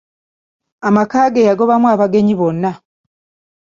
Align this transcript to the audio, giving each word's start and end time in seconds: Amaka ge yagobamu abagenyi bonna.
Amaka 0.87 1.19
ge 1.33 1.47
yagobamu 1.49 1.87
abagenyi 1.93 2.33
bonna. 2.39 2.71